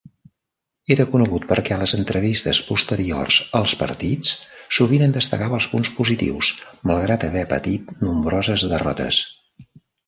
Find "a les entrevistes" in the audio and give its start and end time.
1.75-2.61